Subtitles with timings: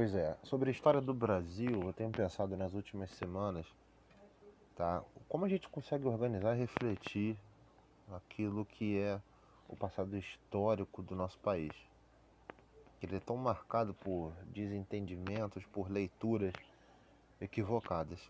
[0.00, 3.66] Pois é, sobre a história do Brasil, eu tenho pensado nas últimas semanas,
[4.74, 5.04] tá?
[5.28, 7.36] Como a gente consegue organizar e refletir
[8.10, 9.20] aquilo que é
[9.68, 11.70] o passado histórico do nosso país.
[13.02, 16.54] Ele é tão marcado por desentendimentos, por leituras
[17.38, 18.26] equivocadas.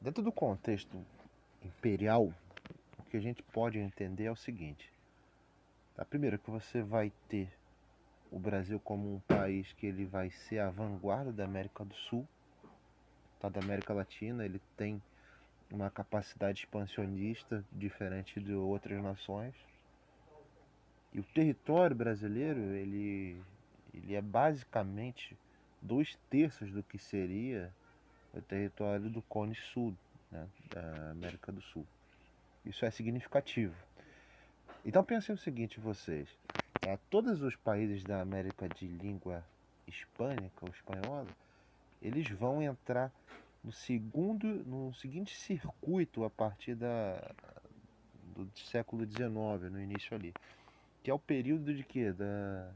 [0.00, 0.96] Dentro do contexto
[1.62, 2.32] imperial,
[2.98, 4.90] o que a gente pode entender é o seguinte:
[5.94, 6.06] tá?
[6.06, 7.52] primeiro, que você vai ter
[8.34, 12.26] o Brasil como um país que ele vai ser a vanguarda da América do Sul,
[13.38, 13.48] tá?
[13.48, 15.00] da América Latina, ele tem
[15.70, 19.54] uma capacidade expansionista diferente de outras nações.
[21.12, 23.40] E o território brasileiro, ele,
[23.94, 25.38] ele é basicamente
[25.80, 27.72] dois terços do que seria
[28.32, 29.94] o território do Cone Sul,
[30.32, 31.86] né, da América do Sul.
[32.66, 33.76] Isso é significativo.
[34.84, 36.28] Então pensem o seguinte, vocês.
[36.86, 39.42] É, todos os países da América de língua
[39.86, 41.28] hispânica ou espanhola,
[42.02, 43.10] eles vão entrar
[43.62, 47.16] no segundo, no seguinte circuito a partir da,
[48.34, 50.34] do século XIX, no início ali,
[51.02, 52.12] que é o período de quê?
[52.12, 52.70] Da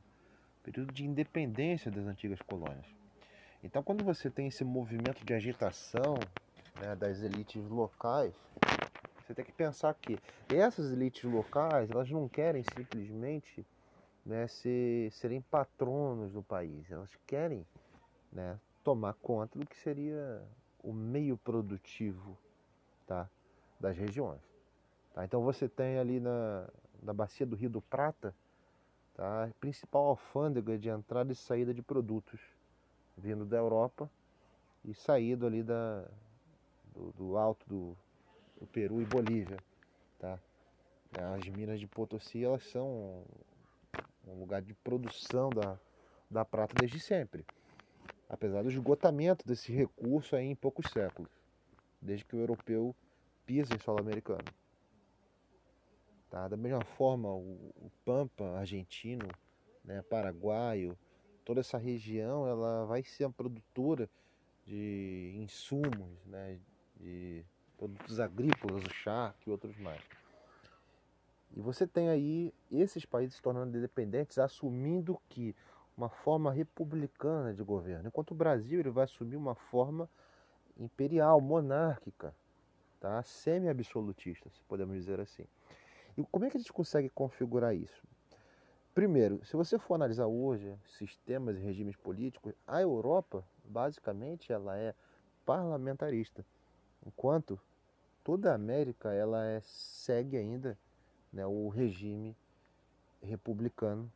[0.62, 2.86] período de independência das antigas colônias.
[3.62, 6.14] Então, quando você tem esse movimento de agitação
[6.80, 8.34] né, das elites locais,
[9.26, 13.66] você tem que pensar que essas elites locais, elas não querem simplesmente
[14.28, 17.66] né, ser, serem patronos do país, elas querem
[18.30, 20.46] né, tomar conta do que seria
[20.84, 22.36] o meio produtivo
[23.06, 23.26] tá,
[23.80, 24.42] das regiões.
[25.14, 25.24] Tá?
[25.24, 26.68] Então você tem ali na,
[27.02, 28.34] na bacia do Rio do Prata
[29.14, 32.38] tá, a principal alfândega de entrada e saída de produtos
[33.16, 34.10] vindo da Europa
[34.84, 36.04] e saído ali da,
[36.94, 37.96] do, do alto do,
[38.60, 39.56] do, Peru e Bolívia.
[40.18, 40.38] Tá?
[41.34, 43.24] As minas de Potosí elas são
[44.30, 45.78] um lugar de produção da,
[46.30, 47.44] da prata desde sempre
[48.28, 51.30] apesar do esgotamento desse recurso em poucos séculos,
[52.00, 52.94] desde que o europeu
[53.46, 54.44] pisa em solo americano.
[56.28, 56.46] Tá?
[56.46, 59.26] Da mesma forma, o, o Pampa argentino,
[59.82, 60.96] né, paraguaio,
[61.44, 64.10] toda essa região ela vai ser a produtora
[64.66, 66.60] de insumos, né,
[67.00, 67.42] de
[67.78, 70.17] produtos agrícolas, o charque e outros mais.
[71.56, 75.54] E você tem aí esses países se tornando independentes, assumindo que
[75.96, 80.08] uma forma republicana de governo, enquanto o Brasil ele vai assumir uma forma
[80.78, 82.32] imperial, monárquica,
[83.00, 83.22] tá?
[83.22, 85.44] semi-absolutista, se podemos dizer assim.
[86.16, 88.06] E como é que a gente consegue configurar isso?
[88.94, 94.94] Primeiro, se você for analisar hoje sistemas e regimes políticos, a Europa, basicamente, ela é
[95.44, 96.44] parlamentarista,
[97.06, 97.60] enquanto
[98.24, 100.76] toda a América ela é, segue ainda
[101.32, 102.36] né, o regime
[103.22, 104.10] republicano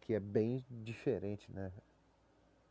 [0.00, 1.72] que é bem diferente né,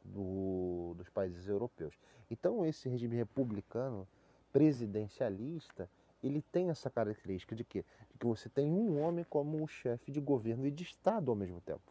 [0.04, 1.94] do, dos países europeus.
[2.32, 4.08] Então esse regime republicano
[4.54, 5.90] presidencialista
[6.24, 7.82] ele tem essa característica de que,
[8.12, 11.36] de que você tem um homem como o chefe de governo e de Estado ao
[11.36, 11.82] mesmo tempo.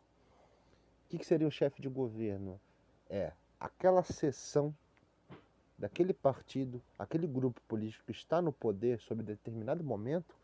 [1.04, 2.58] O que, que seria o chefe de governo?
[3.08, 4.74] É aquela seção
[5.78, 10.34] daquele partido, aquele grupo político que está no poder sob determinado momento,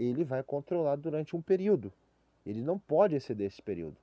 [0.00, 1.92] ele vai controlar durante um período.
[2.46, 3.96] Ele não pode exceder esse período.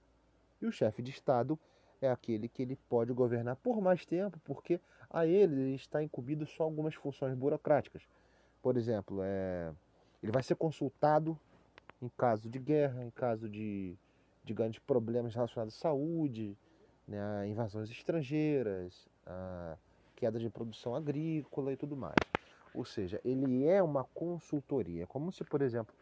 [0.62, 1.58] E o chefe de Estado
[2.00, 6.64] é aquele que ele pode governar por mais tempo, porque a ele está incumbido só
[6.64, 8.04] algumas funções burocráticas.
[8.62, 9.72] Por exemplo, é,
[10.22, 11.38] ele vai ser consultado
[12.00, 13.96] em caso de guerra, em caso de,
[14.44, 16.56] de grandes problemas relacionados à saúde,
[17.08, 19.08] né, invasões estrangeiras,
[20.16, 22.16] queda de produção agrícola e tudo mais.
[22.78, 25.08] Ou seja, ele é uma consultoria.
[25.08, 25.96] Como se, por exemplo,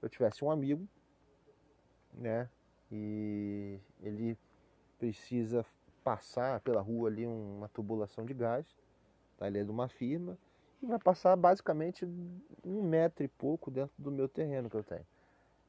[0.00, 0.88] eu tivesse um amigo,
[2.14, 2.48] né,
[2.90, 4.38] e ele
[4.98, 5.62] precisa
[6.02, 8.66] passar pela rua ali uma tubulação de gás,
[9.36, 9.46] tá?
[9.46, 10.38] ele é de uma firma,
[10.82, 12.06] e vai passar basicamente
[12.64, 15.06] um metro e pouco dentro do meu terreno que eu tenho.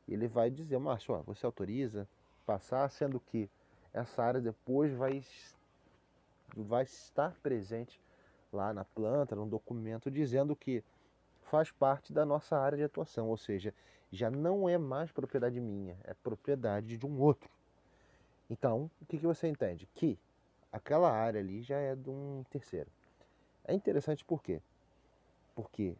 [0.08, 2.08] Ele vai dizer, Márcio, você autoriza
[2.46, 3.50] passar, sendo que
[3.94, 5.24] essa área depois vai,
[6.56, 8.02] vai estar presente
[8.54, 10.84] lá na planta, num documento dizendo que
[11.42, 13.74] faz parte da nossa área de atuação, ou seja,
[14.12, 17.50] já não é mais propriedade minha, é propriedade de um outro.
[18.50, 19.88] Então, o que, que você entende?
[19.96, 20.18] Que
[20.72, 22.90] aquela área ali já é de um terceiro.
[23.66, 24.62] É interessante por quê?
[25.56, 25.96] Porque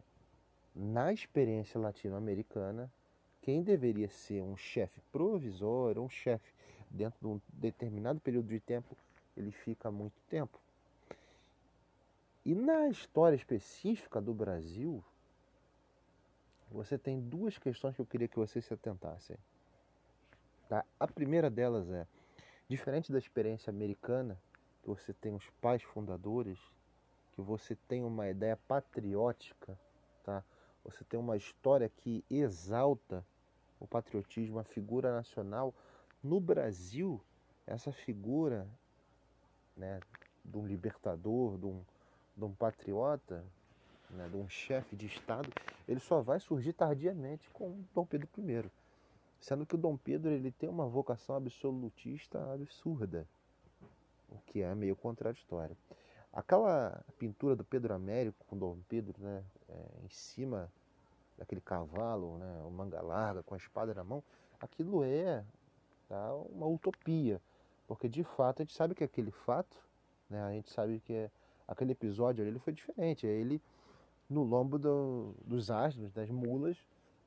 [0.74, 2.90] na experiência latino-americana,
[3.40, 6.52] quem deveria ser um chefe provisório, um chefe
[6.90, 8.96] dentro de um determinado período de tempo,
[9.36, 10.58] ele fica muito tempo.
[12.44, 15.02] E na história específica do Brasil,
[16.70, 19.36] você tem duas questões que eu queria que vocês se atentassem.
[20.68, 20.84] Tá?
[20.98, 22.06] A primeira delas é
[22.66, 24.40] Diferente da experiência americana,
[24.82, 26.58] que você tem os pais fundadores,
[27.32, 29.78] que você tem uma ideia patriótica,
[30.24, 30.42] tá?
[30.82, 33.24] Você tem uma história que exalta
[33.78, 35.74] o patriotismo, a figura nacional.
[36.22, 37.20] No Brasil,
[37.66, 38.66] essa figura
[39.76, 40.00] né,
[40.42, 41.84] de um libertador, de um,
[42.36, 43.44] de um patriota,
[44.10, 45.50] né, de um chefe de Estado,
[45.86, 48.70] ele só vai surgir tardiamente com Dom Pedro I.
[49.40, 53.26] Sendo que o Dom Pedro ele tem uma vocação absolutista absurda,
[54.30, 55.76] o que é meio contraditório.
[56.32, 60.72] Aquela pintura do Pedro Américo com Dom Pedro né, é, em cima
[61.36, 64.22] daquele cavalo, né, o manga larga, com a espada na mão,
[64.60, 65.44] aquilo é
[66.08, 67.40] tá, uma utopia.
[67.86, 69.76] Porque de fato a gente sabe que aquele fato,
[70.28, 71.30] né, a gente sabe que é,
[71.66, 73.26] aquele episódio ele foi diferente.
[73.26, 73.60] É ele
[74.28, 76.76] no lombo do, dos asnos, das mulas,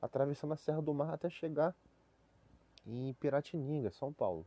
[0.01, 1.75] atravessando a Serra do Mar até chegar
[2.85, 4.45] em Piratininga, São Paulo.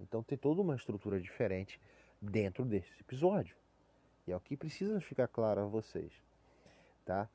[0.00, 1.80] Então tem toda uma estrutura diferente
[2.20, 3.56] dentro desse episódio.
[4.26, 6.12] E é o que precisa ficar claro a vocês,
[7.04, 7.28] tá?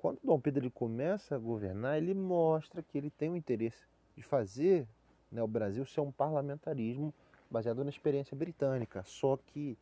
[0.00, 3.84] Quando Dom Pedro ele começa a governar, ele mostra que ele tem o interesse
[4.16, 4.86] de fazer
[5.30, 7.12] né, o Brasil ser um parlamentarismo
[7.50, 9.02] baseado na experiência britânica.
[9.04, 9.76] Só que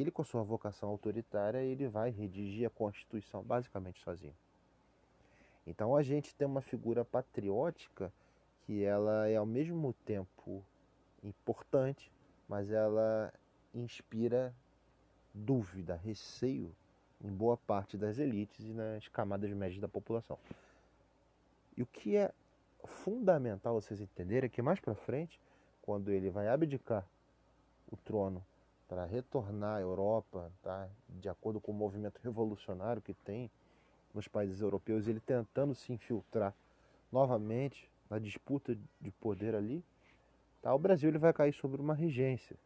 [0.00, 4.34] ele, com sua vocação autoritária, ele vai redigir a Constituição basicamente sozinho.
[5.66, 8.12] Então a gente tem uma figura patriótica
[8.64, 10.64] que ela é ao mesmo tempo
[11.22, 12.10] importante,
[12.48, 13.32] mas ela
[13.74, 14.54] inspira
[15.34, 16.74] dúvida, receio
[17.20, 20.38] em boa parte das elites e nas camadas médias da população.
[21.76, 22.32] E o que é
[22.84, 25.38] fundamental vocês entenderem é que mais para frente,
[25.82, 27.06] quando ele vai abdicar
[27.90, 28.44] o trono
[28.88, 30.88] para retornar à Europa, tá?
[31.10, 33.50] de acordo com o movimento revolucionário que tem
[34.14, 36.54] nos países europeus, ele tentando se infiltrar
[37.12, 39.84] novamente na disputa de poder ali,
[40.62, 40.74] tá?
[40.74, 42.56] o Brasil ele vai cair sobre uma regência.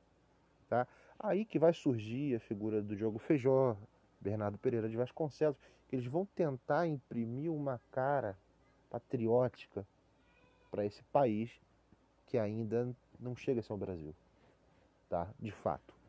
[0.69, 0.87] Tá?
[1.19, 3.77] Aí que vai surgir a figura do Diogo Feijó,
[4.21, 5.57] Bernardo Pereira de Vasconcelos,
[5.89, 8.39] que eles vão tentar imprimir uma cara
[8.89, 9.85] patriótica
[10.71, 11.51] para esse país
[12.27, 14.15] que ainda não chega a ser o Brasil,
[15.09, 15.29] tá?
[15.39, 16.02] De fato.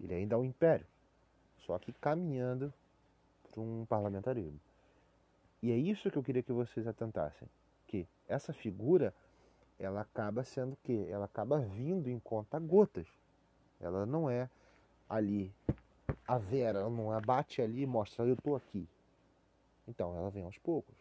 [0.00, 0.86] Ele ainda é um império,
[1.58, 2.72] só que caminhando
[3.50, 4.60] para um parlamentarismo.
[5.62, 7.48] E é isso que eu queria que vocês atentassem,
[7.86, 9.12] que essa figura
[9.78, 13.06] ela acaba sendo que ela acaba vindo em conta gotas.
[13.80, 14.48] Ela não é
[15.08, 15.52] ali
[16.26, 18.88] a Vera, ela não abate ali e mostra eu estou aqui.
[19.86, 20.94] Então ela vem aos poucos.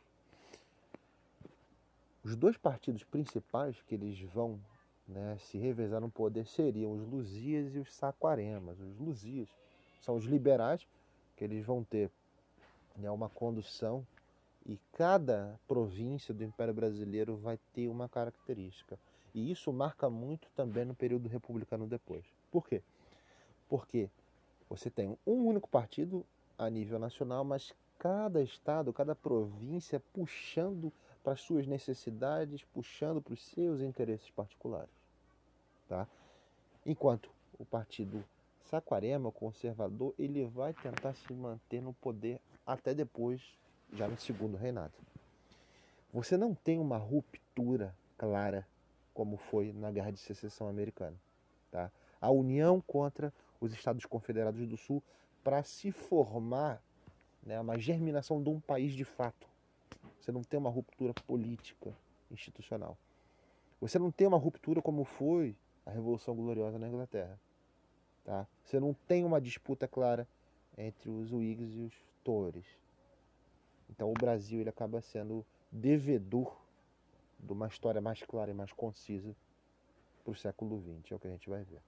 [2.23, 4.59] Os dois partidos principais que eles vão
[5.07, 8.79] né, se revezar no poder seriam os Luzias e os Saquaremas.
[8.79, 9.47] Os Luzias
[10.01, 10.85] são os liberais,
[11.35, 12.09] que eles vão ter
[12.95, 14.05] né, uma condução
[14.65, 18.99] e cada província do Império Brasileiro vai ter uma característica.
[19.33, 22.25] E isso marca muito também no período republicano depois.
[22.51, 22.81] Por quê?
[23.69, 24.09] Porque
[24.69, 26.25] você tem um único partido
[26.57, 30.91] a nível nacional, mas cada estado, cada província puxando
[31.27, 34.95] para as suas necessidades, puxando para os seus interesses particulares.
[35.89, 36.07] Tá?
[36.85, 37.29] Enquanto
[37.59, 38.23] o partido
[38.63, 43.41] Saquarema, o conservador, ele vai tentar se manter no poder até depois,
[43.91, 44.93] já no segundo reinado.
[46.13, 48.65] Você não tem uma ruptura clara
[49.13, 51.17] como foi na Guerra de Secessão Americana.
[51.69, 51.91] Tá?
[52.21, 55.03] A união contra os Estados Confederados do Sul
[55.43, 56.81] para se formar
[57.43, 59.56] né, uma germinação de um país de fato.
[60.19, 61.95] Você não tem uma ruptura política,
[62.31, 62.97] institucional.
[63.79, 65.55] Você não tem uma ruptura como foi
[65.85, 67.39] a Revolução Gloriosa na Inglaterra.
[68.23, 68.47] Tá?
[68.63, 70.27] Você não tem uma disputa clara
[70.77, 71.93] entre os Whigs e os
[72.23, 72.65] Tories.
[73.89, 76.57] Então o Brasil ele acaba sendo devedor
[77.39, 79.35] de uma história mais clara e mais concisa
[80.23, 81.11] para o século XX.
[81.11, 81.81] É o que a gente vai ver.